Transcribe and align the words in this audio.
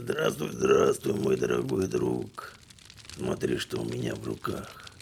Здравствуй, 0.00 0.50
здравствуй, 0.52 1.14
мой 1.14 1.36
дорогой 1.36 1.88
друг. 1.88 2.52
Смотри, 3.16 3.58
что 3.58 3.80
у 3.80 3.84
меня 3.84 4.14
в 4.14 4.24
руках. 4.24 4.92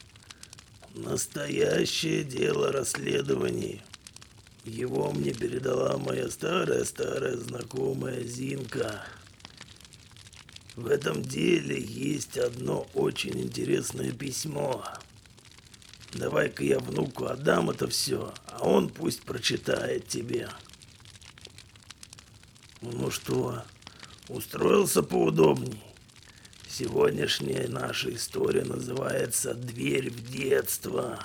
Настоящее 0.94 2.24
дело 2.24 2.72
расследований. 2.72 3.82
Его 4.64 5.12
мне 5.12 5.34
передала 5.34 5.98
моя 5.98 6.30
старая-старая 6.30 7.36
знакомая 7.36 8.24
Зинка. 8.24 9.04
В 10.76 10.86
этом 10.86 11.20
деле 11.20 11.78
есть 11.78 12.38
одно 12.38 12.88
очень 12.94 13.38
интересное 13.38 14.12
письмо. 14.12 14.82
Давай-ка 16.14 16.64
я 16.64 16.78
внуку 16.78 17.26
отдам 17.26 17.68
это 17.68 17.86
все, 17.86 18.32
а 18.46 18.66
он 18.66 18.88
пусть 18.88 19.24
прочитает 19.24 20.08
тебе. 20.08 20.48
Ну 22.80 23.10
что, 23.10 23.62
устроился 24.28 25.02
поудобней? 25.02 25.82
Сегодняшняя 26.68 27.68
наша 27.68 28.12
история 28.14 28.64
называется 28.64 29.54
«Дверь 29.54 30.10
в 30.10 30.30
детство». 30.30 31.18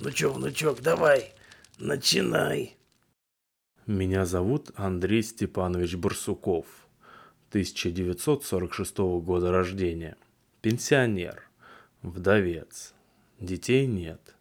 Ну 0.00 0.10
чё, 0.10 0.32
внучок, 0.32 0.80
давай, 0.80 1.32
начинай. 1.78 2.76
Меня 3.86 4.24
зовут 4.24 4.70
Андрей 4.76 5.22
Степанович 5.22 5.96
Барсуков, 5.96 6.66
1946 7.50 8.98
года 9.22 9.52
рождения. 9.52 10.16
Пенсионер, 10.62 11.42
вдовец. 12.02 12.94
Детей 13.38 13.86
нет. 13.86 14.34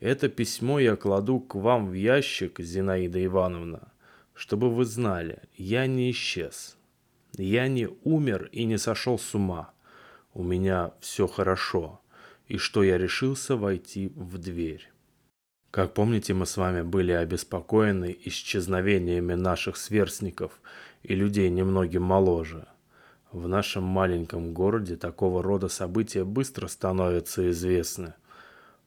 Это 0.00 0.28
письмо 0.28 0.80
я 0.80 0.96
кладу 0.96 1.40
к 1.40 1.54
вам 1.54 1.88
в 1.88 1.94
ящик, 1.94 2.60
Зинаида 2.60 3.24
Ивановна, 3.24 3.92
чтобы 4.34 4.70
вы 4.70 4.84
знали, 4.84 5.38
я 5.56 5.86
не 5.86 6.10
исчез. 6.10 6.76
Я 7.36 7.68
не 7.68 7.88
умер 8.04 8.48
и 8.52 8.64
не 8.64 8.78
сошел 8.78 9.18
с 9.18 9.34
ума. 9.34 9.72
У 10.34 10.42
меня 10.42 10.92
все 11.00 11.26
хорошо. 11.26 12.00
И 12.46 12.58
что 12.58 12.82
я 12.82 12.98
решился 12.98 13.56
войти 13.56 14.12
в 14.14 14.38
дверь. 14.38 14.90
Как 15.70 15.94
помните, 15.94 16.34
мы 16.34 16.46
с 16.46 16.56
вами 16.56 16.82
были 16.82 17.12
обеспокоены 17.12 18.16
исчезновениями 18.24 19.34
наших 19.34 19.76
сверстников 19.76 20.60
и 21.02 21.14
людей 21.14 21.48
немногим 21.50 22.02
моложе. 22.02 22.66
В 23.32 23.48
нашем 23.48 23.82
маленьком 23.82 24.52
городе 24.54 24.94
такого 24.94 25.42
рода 25.42 25.68
события 25.68 26.24
быстро 26.24 26.68
становятся 26.68 27.50
известны. 27.50 28.14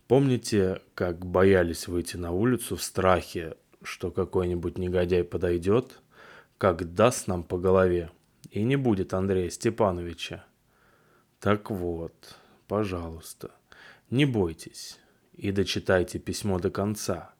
Помните, 0.08 0.82
как 0.96 1.26
боялись 1.26 1.90
выйти 1.90 2.16
на 2.16 2.32
улицу 2.32 2.78
в 2.78 2.84
страхе, 2.84 3.58
что 3.84 4.12
какой-нибудь 4.12 4.78
негодяй 4.78 5.24
подойдет, 5.24 6.00
как 6.58 6.94
даст 6.94 7.28
нам 7.28 7.44
по 7.44 7.58
голове, 7.58 8.12
и 8.52 8.64
не 8.64 8.76
будет 8.76 9.14
Андрея 9.14 9.50
Степановича? 9.50 10.46
Так 11.40 11.70
вот, 11.70 12.36
пожалуйста, 12.68 13.52
не 14.10 14.26
бойтесь 14.26 15.00
и 15.34 15.52
дочитайте 15.52 16.20
письмо 16.20 16.60
до 16.60 16.72
конца, 16.72 17.34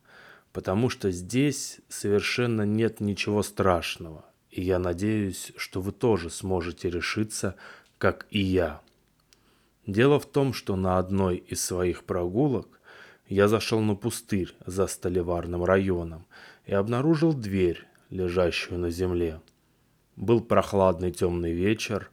потому 0.54 0.90
что 0.90 1.12
здесь 1.12 1.80
совершенно 1.90 2.64
нет 2.64 3.00
ничего 3.00 3.44
страшного– 3.44 4.26
и 4.58 4.62
я 4.62 4.80
надеюсь, 4.80 5.52
что 5.56 5.82
вы 5.82 5.92
тоже 5.92 6.32
сможете 6.32 6.90
решиться, 6.90 7.56
как 8.00 8.26
и 8.32 8.40
я. 8.40 8.82
Дело 9.86 10.20
в 10.20 10.26
том, 10.26 10.52
что 10.52 10.76
на 10.76 10.98
одной 10.98 11.38
из 11.38 11.64
своих 11.64 12.04
прогулок 12.04 12.77
я 13.28 13.48
зашел 13.48 13.82
на 13.82 13.96
пустырь 13.96 14.54
за 14.66 14.88
Столеварным 14.88 15.64
районом 15.64 16.26
и 16.66 16.74
обнаружил 16.74 17.34
дверь, 17.34 17.86
лежащую 18.10 18.80
на 18.80 18.90
земле. 18.90 19.42
Был 20.16 20.42
прохладный 20.42 21.12
темный 21.12 21.52
вечер, 21.52 22.10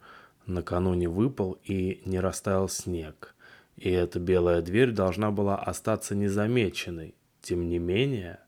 накануне 0.46 1.08
выпал 1.08 1.58
и 1.64 2.02
не 2.04 2.20
растаял 2.20 2.68
снег, 2.68 3.34
и 3.76 3.90
эта 3.90 4.18
белая 4.18 4.60
дверь 4.60 4.90
должна 4.90 5.30
была 5.30 5.56
остаться 5.56 6.14
незамеченной, 6.14 7.14
тем 7.40 7.68
не 7.68 7.78
менее 7.78 8.40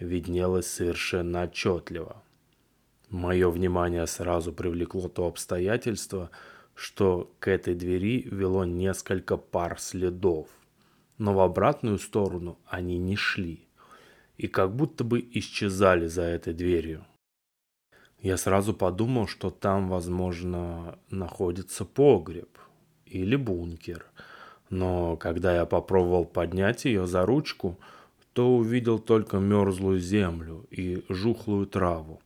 виднелась 0.00 0.66
совершенно 0.66 1.44
отчетливо. 1.44 2.22
Мое 3.10 3.48
внимание 3.50 4.06
сразу 4.06 4.52
привлекло 4.52 5.08
то 5.08 5.26
обстоятельство, 5.26 6.30
что 6.74 7.32
к 7.38 7.48
этой 7.48 7.74
двери 7.74 8.22
вело 8.30 8.64
несколько 8.64 9.36
пар 9.36 9.78
следов, 9.78 10.48
но 11.18 11.34
в 11.34 11.40
обратную 11.40 11.98
сторону 11.98 12.58
они 12.66 12.98
не 12.98 13.16
шли 13.16 13.66
и 14.36 14.48
как 14.48 14.74
будто 14.74 15.02
бы 15.04 15.26
исчезали 15.32 16.06
за 16.06 16.22
этой 16.22 16.52
дверью. 16.52 17.04
Я 18.20 18.36
сразу 18.36 18.74
подумал, 18.74 19.26
что 19.26 19.50
там, 19.50 19.88
возможно, 19.88 20.98
находится 21.10 21.84
погреб 21.84 22.58
или 23.04 23.36
бункер, 23.36 24.04
но 24.68 25.16
когда 25.16 25.54
я 25.54 25.64
попробовал 25.64 26.24
поднять 26.24 26.84
ее 26.84 27.06
за 27.06 27.24
ручку, 27.24 27.78
то 28.32 28.56
увидел 28.56 28.98
только 28.98 29.38
мерзлую 29.38 29.98
землю 29.98 30.66
и 30.70 31.04
жухлую 31.08 31.66
траву. 31.66 32.20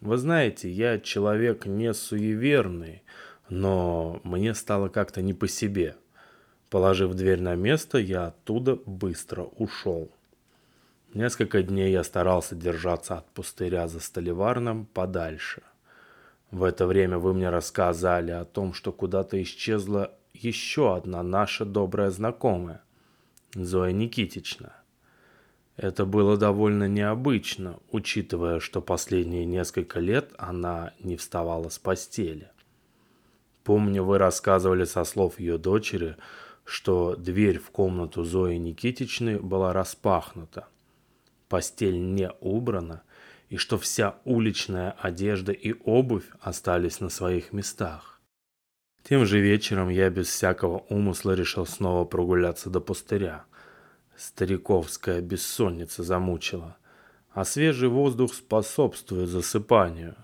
Вы 0.00 0.16
знаете, 0.16 0.70
я 0.70 0.98
человек 0.98 1.66
не 1.66 1.94
суеверный, 1.94 3.02
но 3.48 4.20
мне 4.24 4.54
стало 4.54 4.88
как-то 4.88 5.22
не 5.22 5.32
по 5.34 5.46
себе. 5.46 5.96
Положив 6.74 7.14
дверь 7.14 7.40
на 7.40 7.54
место, 7.54 7.98
я 7.98 8.26
оттуда 8.26 8.74
быстро 8.74 9.44
ушел. 9.44 10.10
Несколько 11.14 11.62
дней 11.62 11.92
я 11.92 12.02
старался 12.02 12.56
держаться 12.56 13.18
от 13.18 13.30
пустыря 13.30 13.86
за 13.86 14.00
Столиварным 14.00 14.86
подальше. 14.86 15.62
В 16.50 16.64
это 16.64 16.88
время 16.88 17.18
вы 17.18 17.32
мне 17.32 17.48
рассказали 17.48 18.32
о 18.32 18.44
том, 18.44 18.72
что 18.72 18.90
куда-то 18.90 19.40
исчезла 19.40 20.10
еще 20.32 20.96
одна 20.96 21.22
наша 21.22 21.64
добрая 21.64 22.10
знакомая, 22.10 22.82
Зоя 23.54 23.92
Никитична. 23.92 24.72
Это 25.76 26.04
было 26.04 26.36
довольно 26.36 26.88
необычно, 26.88 27.78
учитывая, 27.92 28.58
что 28.58 28.82
последние 28.82 29.44
несколько 29.44 30.00
лет 30.00 30.32
она 30.38 30.92
не 30.98 31.16
вставала 31.16 31.68
с 31.68 31.78
постели. 31.78 32.50
Помню, 33.62 34.02
вы 34.02 34.18
рассказывали 34.18 34.84
со 34.84 35.04
слов 35.04 35.38
ее 35.38 35.56
дочери, 35.56 36.16
что 36.64 37.16
дверь 37.16 37.58
в 37.58 37.70
комнату 37.70 38.24
Зои 38.24 38.56
Никитичны 38.56 39.38
была 39.38 39.72
распахнута, 39.72 40.68
постель 41.48 41.98
не 41.98 42.30
убрана, 42.40 43.02
и 43.48 43.56
что 43.56 43.78
вся 43.78 44.16
уличная 44.24 44.92
одежда 44.92 45.52
и 45.52 45.74
обувь 45.84 46.26
остались 46.40 47.00
на 47.00 47.08
своих 47.08 47.52
местах. 47.52 48.20
Тем 49.02 49.26
же 49.26 49.38
вечером 49.38 49.90
я 49.90 50.08
без 50.10 50.28
всякого 50.28 50.78
умысла 50.88 51.32
решил 51.32 51.66
снова 51.66 52.04
прогуляться 52.04 52.70
до 52.70 52.80
пустыря– 52.80 53.44
Стариковская 54.16 55.20
бессонница 55.20 56.02
замучила, 56.02 56.76
а 57.32 57.44
свежий 57.44 57.88
воздух 57.88 58.34
способствует 58.34 59.28
засыпанию. 59.28 60.14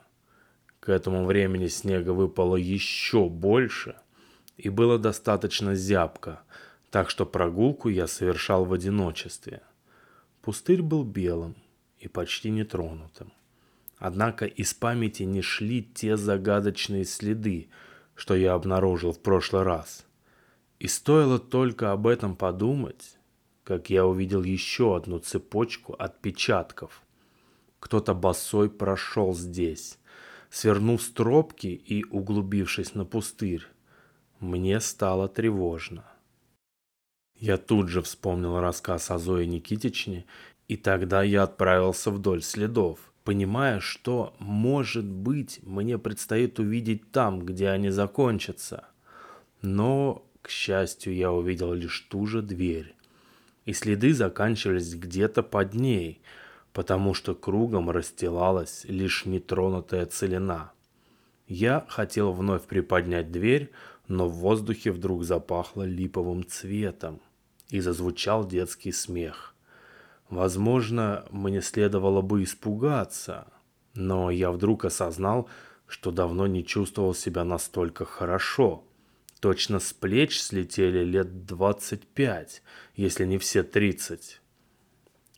К 0.79 0.91
этому 0.91 1.25
времени 1.25 1.67
снега 1.67 2.11
выпало 2.11 2.57
еще 2.57 3.29
больше, 3.29 3.97
и 4.61 4.69
было 4.69 4.99
достаточно 4.99 5.75
зябко, 5.75 6.43
так 6.91 7.11
что 7.11 7.25
прогулку 7.27 7.89
я 7.89 8.07
совершал 8.07 8.65
в 8.65 8.73
одиночестве. 8.73 9.63
Пустырь 10.43 10.83
был 10.83 11.05
белым 11.05 11.57
и 11.99 12.09
почти 12.09 12.51
нетронутым. 12.51 13.33
Однако 13.99 14.47
из 14.47 14.73
памяти 14.75 15.25
не 15.25 15.43
шли 15.43 15.83
те 15.83 16.17
загадочные 16.17 17.05
следы, 17.05 17.69
что 18.15 18.35
я 18.35 18.55
обнаружил 18.55 19.13
в 19.13 19.21
прошлый 19.21 19.63
раз. 19.63 20.07
И 20.79 20.89
стоило 20.89 21.39
только 21.39 21.93
об 21.93 22.07
этом 22.07 22.35
подумать, 22.37 23.19
как 23.65 23.91
я 23.91 24.07
увидел 24.07 24.43
еще 24.43 24.97
одну 24.97 25.19
цепочку 25.19 25.95
отпечатков. 25.99 27.03
Кто-то 27.79 28.15
босой 28.15 28.71
прошел 28.71 29.35
здесь, 29.35 29.99
свернув 30.51 31.03
с 31.03 31.13
и 31.75 32.05
углубившись 32.11 32.95
на 32.95 33.05
пустырь. 33.05 33.67
Мне 34.41 34.81
стало 34.81 35.29
тревожно. 35.29 36.05
Я 37.35 37.59
тут 37.59 37.89
же 37.89 38.01
вспомнил 38.01 38.59
рассказ 38.59 39.11
о 39.11 39.19
Зое 39.19 39.45
Никитичне, 39.45 40.25
и 40.67 40.79
тогда 40.79 41.23
я 41.23 41.43
отправился 41.43 42.11
вдоль 42.11 42.43
следов, 42.43 43.01
понимая, 43.23 43.81
что, 43.81 44.35
может 44.39 45.05
быть, 45.05 45.61
мне 45.63 45.99
предстоит 45.99 46.59
увидеть 46.59 47.13
там, 47.13 47.45
где 47.45 47.69
они 47.69 47.91
закончатся. 47.91 48.89
Но, 49.61 50.27
к 50.41 50.49
счастью, 50.49 51.15
я 51.15 51.33
увидел 51.33 51.75
лишь 51.75 52.01
ту 52.09 52.25
же 52.25 52.41
дверь, 52.41 52.95
и 53.67 53.75
следы 53.75 54.15
заканчивались 54.15 54.95
где-то 54.95 55.43
под 55.43 55.75
ней, 55.75 56.23
потому 56.73 57.13
что 57.13 57.35
кругом 57.35 57.91
расстилалась 57.91 58.87
лишь 58.87 59.27
нетронутая 59.27 60.07
целина. 60.07 60.73
Я 61.47 61.85
хотел 61.89 62.33
вновь 62.33 62.63
приподнять 62.63 63.31
дверь, 63.33 63.71
но 64.11 64.27
в 64.27 64.33
воздухе 64.33 64.91
вдруг 64.91 65.23
запахло 65.23 65.85
липовым 65.85 66.45
цветом 66.45 67.21
и 67.69 67.79
зазвучал 67.79 68.45
детский 68.45 68.91
смех. 68.91 69.55
Возможно, 70.29 71.25
мне 71.31 71.63
следовало 71.63 72.21
бы 72.21 72.43
испугаться, 72.43 73.47
но 73.95 74.33
я 74.33 74.51
вдруг 74.51 74.85
осознал, 74.85 75.49
что 75.87 76.11
давно 76.11 76.49
не 76.49 76.67
чувствовал 76.67 77.15
себя 77.15 77.45
настолько 77.45 78.05
хорошо. 78.05 78.83
Точно 79.39 79.79
с 79.79 79.93
плеч 79.93 80.41
слетели 80.41 81.05
лет 81.05 81.47
двадцать 81.47 82.05
пять, 82.05 82.63
если 82.97 83.25
не 83.25 83.39
все 83.39 83.63
тридцать. 83.63 84.41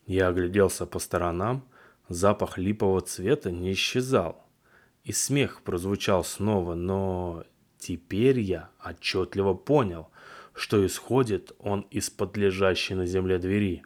Я 0.07 0.29
огляделся 0.29 0.87
по 0.87 0.97
сторонам, 0.97 1.63
запах 2.09 2.57
липового 2.57 3.01
цвета 3.01 3.51
не 3.51 3.73
исчезал. 3.73 4.47
И 5.03 5.11
смех 5.11 5.61
прозвучал 5.61 6.23
снова, 6.23 6.73
но 6.73 7.43
теперь 7.87 8.39
я 8.39 8.69
отчетливо 8.83 9.53
понял, 9.53 10.09
что 10.53 10.85
исходит 10.85 11.51
он 11.59 11.81
из-под 11.91 12.37
лежащей 12.37 12.95
на 12.95 13.05
земле 13.05 13.39
двери. 13.39 13.83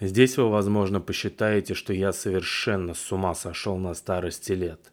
Здесь 0.00 0.36
вы, 0.36 0.50
возможно, 0.50 1.00
посчитаете, 1.00 1.74
что 1.74 1.92
я 1.92 2.12
совершенно 2.12 2.94
с 2.94 3.12
ума 3.12 3.34
сошел 3.34 3.76
на 3.78 3.94
старости 3.94 4.52
лет. 4.52 4.92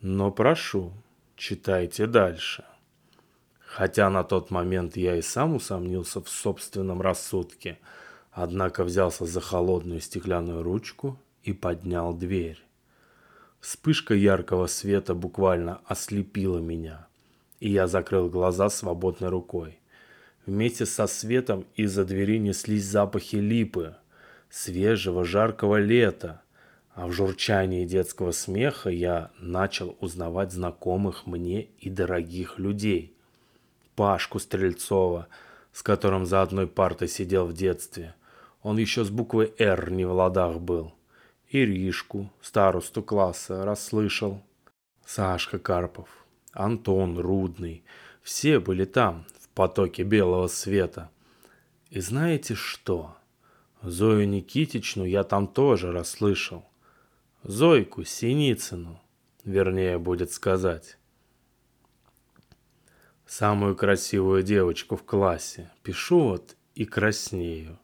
Но 0.00 0.30
прошу, 0.30 0.92
читайте 1.36 2.06
дальше. 2.06 2.64
Хотя 3.58 4.10
на 4.10 4.22
тот 4.22 4.50
момент 4.50 4.96
я 4.96 5.16
и 5.16 5.22
сам 5.22 5.54
усомнился 5.54 6.20
в 6.20 6.28
собственном 6.28 7.00
рассудке, 7.00 7.78
однако 8.32 8.84
взялся 8.84 9.24
за 9.24 9.40
холодную 9.40 10.00
стеклянную 10.00 10.62
ручку 10.62 11.18
и 11.42 11.52
поднял 11.52 12.12
дверь. 12.12 12.62
Вспышка 13.60 14.14
яркого 14.14 14.66
света 14.66 15.14
буквально 15.14 15.80
ослепила 15.86 16.58
меня, 16.58 17.08
и 17.60 17.70
я 17.70 17.86
закрыл 17.86 18.28
глаза 18.28 18.68
свободной 18.68 19.28
рукой. 19.28 19.78
Вместе 20.46 20.84
со 20.86 21.06
светом 21.06 21.66
из-за 21.74 22.04
двери 22.04 22.38
неслись 22.38 22.84
запахи 22.84 23.36
липы, 23.36 23.96
свежего 24.50 25.24
жаркого 25.24 25.80
лета, 25.80 26.42
а 26.94 27.06
в 27.06 27.12
журчании 27.12 27.86
детского 27.86 28.30
смеха 28.30 28.90
я 28.90 29.30
начал 29.38 29.96
узнавать 30.00 30.52
знакомых 30.52 31.26
мне 31.26 31.62
и 31.78 31.90
дорогих 31.90 32.58
людей. 32.58 33.16
Пашку 33.96 34.38
Стрельцова, 34.38 35.28
с 35.72 35.82
которым 35.82 36.24
за 36.26 36.42
одной 36.42 36.66
партой 36.66 37.08
сидел 37.08 37.46
в 37.46 37.52
детстве. 37.52 38.14
Он 38.62 38.78
еще 38.78 39.04
с 39.04 39.10
буквой 39.10 39.52
«Р» 39.58 39.90
не 39.90 40.04
в 40.04 40.12
ладах 40.12 40.60
был. 40.60 40.94
Иришку, 41.50 42.30
старосту 42.40 43.02
класса, 43.02 43.64
расслышал. 43.64 44.40
Сашка 45.04 45.58
Карпов, 45.58 46.08
Антон 46.54 47.18
Рудный. 47.18 47.84
Все 48.22 48.58
были 48.58 48.84
там, 48.84 49.26
потоке 49.54 50.02
белого 50.02 50.48
света. 50.48 51.10
И 51.90 52.00
знаете 52.00 52.54
что? 52.54 53.16
Зою 53.82 54.28
Никитичну 54.28 55.04
я 55.04 55.24
там 55.24 55.46
тоже 55.46 55.92
расслышал. 55.92 56.64
Зойку 57.42 58.04
Синицыну, 58.04 59.00
вернее 59.44 59.98
будет 59.98 60.32
сказать. 60.32 60.98
Самую 63.26 63.76
красивую 63.76 64.42
девочку 64.42 64.96
в 64.96 65.04
классе. 65.04 65.70
Пишу 65.82 66.20
вот 66.20 66.56
и 66.74 66.84
краснею. 66.84 67.78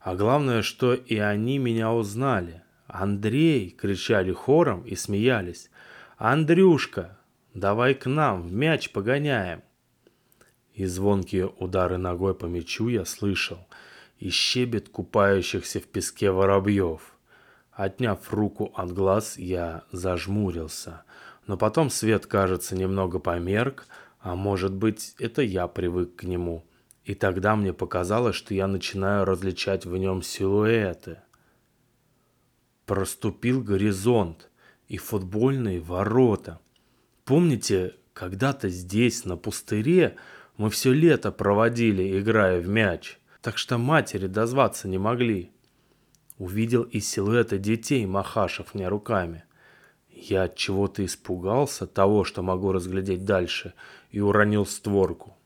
А 0.00 0.14
главное, 0.14 0.62
что 0.62 0.94
и 0.94 1.16
они 1.16 1.58
меня 1.58 1.92
узнали. 1.92 2.62
«Андрей!»— 2.86 3.70
кричали 3.78 4.30
хором 4.32 4.82
и 4.82 4.94
смеялись. 4.94 5.70
«Андрюшка, 6.18 7.18
давай 7.54 7.94
к 7.94 8.06
нам, 8.06 8.42
в 8.42 8.52
мяч 8.52 8.90
погоняем!» 8.90 9.62
и 10.74 10.86
звонкие 10.86 11.46
удары 11.46 11.98
ногой 11.98 12.34
по 12.34 12.46
мячу 12.46 12.88
я 12.88 13.04
слышал, 13.04 13.66
и 14.18 14.28
щебет 14.28 14.88
купающихся 14.88 15.80
в 15.80 15.84
песке 15.84 16.30
воробьев. 16.30 17.16
Отняв 17.72 18.32
руку 18.32 18.72
от 18.74 18.92
глаз, 18.92 19.38
я 19.38 19.84
зажмурился, 19.92 21.04
но 21.46 21.56
потом 21.56 21.90
свет, 21.90 22.26
кажется, 22.26 22.76
немного 22.76 23.18
померк, 23.18 23.86
а 24.20 24.34
может 24.34 24.72
быть, 24.72 25.14
это 25.18 25.42
я 25.42 25.66
привык 25.66 26.16
к 26.16 26.24
нему. 26.24 26.64
И 27.04 27.14
тогда 27.14 27.54
мне 27.54 27.72
показалось, 27.72 28.36
что 28.36 28.54
я 28.54 28.66
начинаю 28.66 29.24
различать 29.24 29.84
в 29.84 29.96
нем 29.96 30.22
силуэты. 30.22 31.18
Проступил 32.86 33.62
горизонт 33.62 34.50
и 34.88 34.96
футбольные 34.96 35.80
ворота. 35.80 36.60
Помните, 37.24 37.94
когда-то 38.12 38.68
здесь, 38.68 39.24
на 39.24 39.36
пустыре, 39.36 40.16
мы 40.56 40.68
все 40.68 40.92
лето 40.92 41.32
проводили, 41.32 42.20
играя 42.20 42.60
в 42.60 42.68
мяч, 42.68 43.18
так 43.40 43.56
что 43.56 43.78
матери 43.78 44.26
дозваться 44.26 44.88
не 44.88 44.98
могли. 44.98 45.50
Увидел 46.38 46.82
и 46.82 47.00
силуэты 47.00 47.58
детей, 47.58 48.04
махашев 48.06 48.74
мне 48.74 48.88
руками. 48.88 49.44
Я 50.10 50.44
от 50.44 50.56
чего-то 50.56 51.04
испугался 51.04 51.86
того, 51.86 52.24
что 52.24 52.42
могу 52.42 52.72
разглядеть 52.72 53.24
дальше, 53.24 53.74
и 54.10 54.20
уронил 54.20 54.66
створку. 54.66 55.36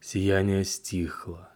Сияние 0.00 0.64
стихло. 0.64 1.50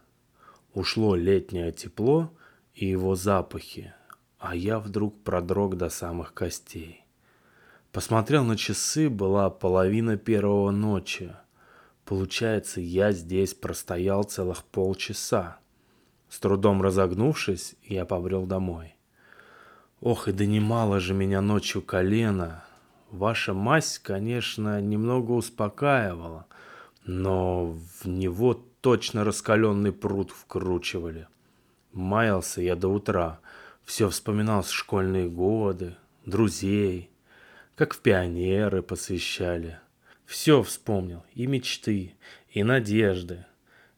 Ушло 0.74 1.14
летнее 1.14 1.72
тепло 1.72 2.32
и 2.74 2.86
его 2.86 3.14
запахи, 3.14 3.94
а 4.38 4.54
я 4.54 4.78
вдруг 4.78 5.22
продрог 5.22 5.76
до 5.76 5.90
самых 5.90 6.34
костей. 6.34 7.07
Посмотрел 7.92 8.44
на 8.44 8.56
часы, 8.56 9.08
была 9.08 9.48
половина 9.48 10.18
первого 10.18 10.70
ночи. 10.70 11.34
Получается, 12.04 12.80
я 12.80 13.12
здесь 13.12 13.54
простоял 13.54 14.24
целых 14.24 14.64
полчаса. 14.64 15.58
С 16.28 16.38
трудом 16.38 16.82
разогнувшись, 16.82 17.76
я 17.82 18.04
побрел 18.04 18.44
домой. 18.44 18.94
Ох, 20.00 20.28
и 20.28 20.32
донимало 20.32 21.00
же 21.00 21.14
меня 21.14 21.40
ночью 21.40 21.80
колено. 21.82 22.62
Ваша 23.10 23.54
мазь, 23.54 23.98
конечно, 23.98 24.80
немного 24.82 25.32
успокаивала, 25.32 26.46
но 27.04 27.74
в 28.02 28.06
него 28.06 28.62
точно 28.82 29.24
раскаленный 29.24 29.92
пруд 29.92 30.30
вкручивали. 30.30 31.26
Маялся 31.92 32.60
я 32.60 32.76
до 32.76 32.88
утра, 32.88 33.40
все 33.82 34.10
вспоминал 34.10 34.62
школьные 34.62 35.28
годы, 35.30 35.96
друзей, 36.26 37.10
как 37.78 37.94
в 37.94 38.00
пионеры 38.00 38.82
посвящали– 38.82 39.78
все 40.28 40.62
вспомнил, 40.62 41.24
и 41.32 41.46
мечты, 41.46 42.14
и 42.50 42.62
надежды. 42.62 43.46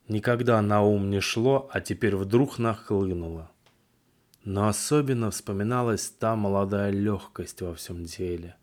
Никогда 0.06 0.62
на 0.62 0.80
ум 0.80 1.10
не 1.10 1.18
шло, 1.18 1.68
а 1.72 1.80
теперь 1.80 2.14
вдруг 2.14 2.60
нахлынуло. 2.60 3.50
Но 4.44 4.68
особенно 4.68 5.32
вспоминалась 5.32 6.08
та 6.08 6.36
молодая 6.36 6.92
легкость 6.92 7.62
во 7.62 7.74
всем 7.74 8.04
деле, 8.04 8.54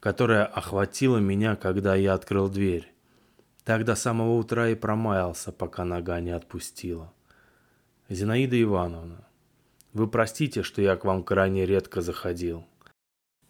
которая 0.00 0.44
охватила 0.44 1.18
меня, 1.18 1.54
когда 1.54 1.94
я 1.94 2.14
открыл 2.14 2.48
дверь. 2.48 2.92
Так 3.62 3.84
до 3.84 3.94
самого 3.94 4.36
утра 4.36 4.70
и 4.70 4.74
промаялся, 4.74 5.52
пока 5.52 5.84
нога 5.84 6.18
не 6.18 6.32
отпустила. 6.32 7.12
Зинаида 8.08 8.60
Ивановна, 8.60 9.28
вы 9.92 10.08
простите, 10.08 10.64
что 10.64 10.82
я 10.82 10.96
к 10.96 11.04
вам 11.04 11.22
крайне 11.22 11.64
редко 11.64 12.00
заходил. 12.00 12.66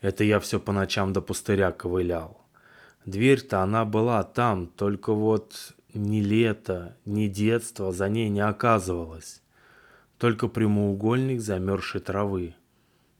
Это 0.04 0.22
я 0.22 0.38
все 0.38 0.60
по 0.60 0.70
ночам 0.70 1.14
до 1.14 1.22
пустыря 1.22 1.72
ковылял. 1.72 2.44
Дверь-то 3.06 3.62
она 3.62 3.86
была 3.86 4.22
там, 4.22 4.66
только 4.66 5.14
вот 5.14 5.72
ни 5.94 6.20
лето, 6.20 6.98
ни 7.06 7.26
детство 7.26 7.90
за 7.90 8.10
ней 8.10 8.28
не 8.28 8.42
оказывалось. 8.42 9.40
Только 10.18 10.48
прямоугольник 10.48 11.40
замерзшей 11.40 12.02
травы. 12.02 12.54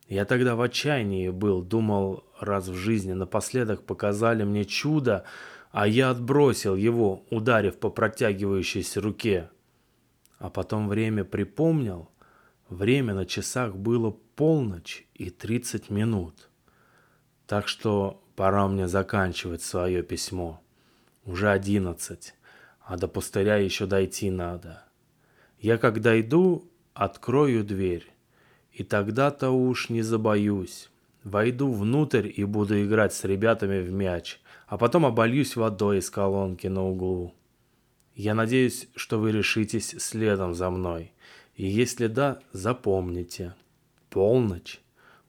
Я 0.09 0.26
тогда 0.26 0.57
в 0.57 0.61
отчаянии 0.61 1.31
был, 1.31 1.62
думал, 1.62 2.23
раз 2.38 2.69
в 2.69 2.75
жизни 2.75 3.14
напоследок 3.14 3.85
показали 3.85 4.45
мне 4.45 4.67
чудо, 4.67 5.25
а 5.73 5.88
я 5.88 6.11
отбросил 6.11 6.76
его, 6.76 7.25
ударив 7.31 7.79
по 7.79 7.88
протягивающейся 7.88 9.00
руке. 9.00 9.49
А 10.37 10.50
потом 10.50 10.91
время 10.91 11.25
припомнил. 11.25 12.11
Время 12.69 13.14
на 13.14 13.25
часах 13.25 13.75
было 13.75 14.14
полночь 14.37 15.07
и 15.14 15.31
тридцать 15.31 15.88
минут. 15.88 16.50
Так 17.46 17.68
что 17.68 18.20
Пора 18.36 18.66
мне 18.66 18.88
заканчивать 18.88 19.62
свое 19.62 20.02
письмо. 20.02 20.60
Уже 21.24 21.50
одиннадцать, 21.50 22.34
а 22.80 22.96
до 22.96 23.06
пустыря 23.06 23.56
еще 23.56 23.86
дойти 23.86 24.30
надо. 24.30 24.84
Я 25.60 25.78
как 25.78 26.00
дойду, 26.00 26.68
открою 26.94 27.64
дверь, 27.64 28.10
и 28.72 28.82
тогда-то 28.82 29.50
уж 29.50 29.88
не 29.88 30.02
забоюсь. 30.02 30.90
Войду 31.22 31.72
внутрь 31.72 32.30
и 32.34 32.44
буду 32.44 32.84
играть 32.84 33.14
с 33.14 33.24
ребятами 33.24 33.80
в 33.80 33.92
мяч, 33.92 34.40
а 34.66 34.76
потом 34.76 35.06
обольюсь 35.06 35.54
водой 35.54 35.98
из 35.98 36.10
колонки 36.10 36.66
на 36.66 36.82
углу. 36.82 37.34
Я 38.16 38.34
надеюсь, 38.34 38.88
что 38.96 39.18
вы 39.18 39.30
решитесь 39.30 39.94
следом 39.98 40.54
за 40.54 40.70
мной. 40.70 41.12
И 41.54 41.66
если 41.66 42.08
да, 42.08 42.40
запомните. 42.52 43.54
Полночь. 44.10 44.80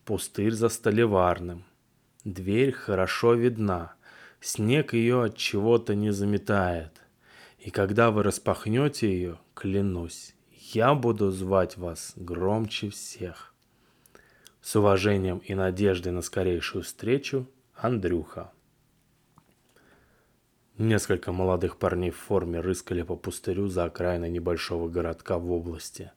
Пустырь 0.04 0.52
за 0.52 0.70
столеварным. 0.70 1.64
Дверь 2.26 2.72
хорошо 2.72 3.36
видна, 3.36 3.94
снег 4.42 4.96
ее 4.96 5.26
от 5.26 5.38
чего-то 5.38 5.94
не 5.94 6.10
заметает. 6.10 7.00
И 7.60 7.70
когда 7.70 8.10
вы 8.10 8.24
распахнете 8.24 9.08
ее, 9.08 9.40
клянусь, 9.54 10.34
я 10.50 10.96
буду 10.96 11.30
звать 11.30 11.78
вас 11.78 12.14
громче 12.16 12.90
всех. 12.90 13.54
С 14.60 14.76
уважением 14.76 15.38
и 15.38 15.54
надеждой 15.54 16.14
на 16.14 16.24
скорейшую 16.24 16.84
встречу, 16.84 17.48
Андрюха. 17.76 18.52
Несколько 20.80 21.32
молодых 21.32 21.78
парней 21.78 22.10
в 22.10 22.18
форме 22.18 22.60
рыскали 22.60 23.04
по 23.04 23.16
пустырю 23.16 23.68
за 23.68 23.84
окраиной 23.84 24.32
небольшого 24.32 24.90
городка 24.90 25.38
в 25.38 25.52
области. 25.52 26.12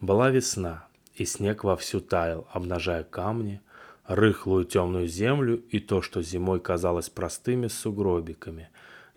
Была 0.00 0.30
весна, 0.30 0.88
и 1.14 1.24
снег 1.24 1.62
вовсю 1.62 2.00
таял, 2.00 2.48
обнажая 2.52 3.04
камни, 3.04 3.60
рыхлую 4.06 4.64
темную 4.64 5.06
землю 5.06 5.62
и 5.70 5.80
то, 5.80 6.02
что 6.02 6.22
зимой 6.22 6.60
казалось 6.60 7.10
простыми 7.10 7.68
сугробиками, 7.68 8.70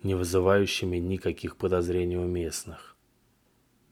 не 0.04 0.16
вызывающими 0.16 0.98
никаких 0.98 1.58
подозрений 1.58 2.18
у 2.18 2.26
местных. 2.26 2.96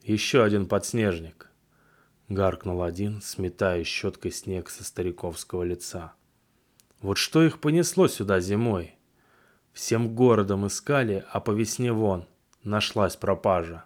«Еще 0.04 0.44
один 0.44 0.68
подснежник!»— 0.68 1.50
гаркнул 2.30 2.84
один, 2.84 3.22
сметая 3.22 3.84
щеткой 3.84 4.32
снег 4.32 4.70
со 4.70 4.84
стариковского 4.84 5.64
лица. 5.64 6.14
«Вот 7.02 7.18
что 7.18 7.44
их 7.44 7.60
понесло 7.60 8.08
сюда 8.08 8.40
зимой?» 8.40 8.96
Всем 9.76 10.16
городом 10.16 10.66
искали, 10.66 11.26
а 11.34 11.42
по 11.42 11.52
весне 11.52 11.92
вон, 11.92 12.26
нашлась 12.64 13.18
пропажа. 13.18 13.84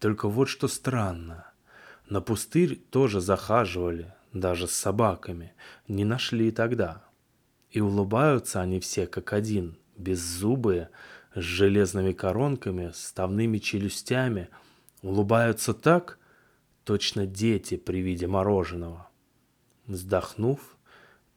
Только 0.00 0.28
вот 0.28 0.48
что 0.48 0.66
странно. 0.66 1.46
На 2.08 2.20
пустырь 2.20 2.74
тоже 2.74 3.20
захаживали, 3.20 4.12
даже 4.34 4.66
с 4.66 4.72
собаками. 4.72 5.54
Не 5.88 6.04
нашли 6.04 6.50
тогда. 6.50 7.04
И 7.70 7.80
улыбаются 7.80 8.60
они 8.60 8.80
все 8.80 9.06
как 9.06 9.32
один, 9.32 9.78
беззубые, 9.96 10.90
с 11.34 11.40
железными 11.40 12.12
коронками, 12.12 12.90
ставными 12.94 13.58
челюстями. 13.58 14.48
Улыбаются 15.02 15.72
так, 15.72 16.18
точно 16.84 17.26
дети 17.26 17.76
при 17.76 17.98
виде 18.02 18.26
мороженого. 18.26 19.08
Вздохнув, 19.86 20.76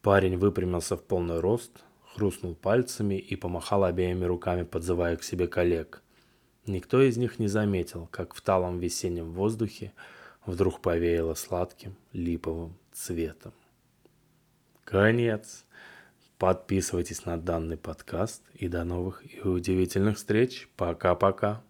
парень 0.02 0.36
выпрямился 0.36 0.96
в 0.96 1.02
полный 1.02 1.40
рост, 1.40 1.84
хрустнул 2.14 2.54
пальцами 2.54 3.14
и 3.14 3.36
помахал 3.36 3.84
обеими 3.84 4.24
руками, 4.24 4.62
подзывая 4.62 5.16
к 5.16 5.22
себе 5.22 5.46
коллег. 5.48 6.02
Никто 6.66 7.00
из 7.00 7.16
них 7.16 7.38
не 7.38 7.48
заметил, 7.48 8.08
как 8.10 8.34
в 8.34 8.40
талом 8.42 8.78
весеннем 8.78 9.32
воздухе 9.32 9.92
вдруг 10.46 10.80
повеяло 10.80 11.34
сладким 11.34 11.96
липовым 12.12 12.74
цветом. 12.98 13.52
Конец. 14.84 15.64
Подписывайтесь 16.38 17.24
на 17.24 17.36
данный 17.36 17.76
подкаст 17.76 18.42
и 18.54 18.68
до 18.68 18.84
новых 18.84 19.22
и 19.24 19.40
удивительных 19.40 20.16
встреч. 20.16 20.68
Пока-пока. 20.76 21.62